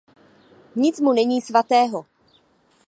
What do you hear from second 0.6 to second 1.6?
Nic mu není